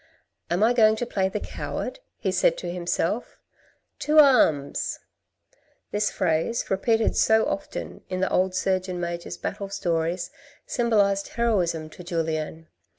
[0.49, 3.37] "Am I going to play the coward," he said to himself:"
[4.07, 4.97] To Arms!"
[5.91, 10.31] This phrase, repeated so often in the old Surgeon Major's battle stories,
[10.65, 12.65] symbolized heroism to Julien.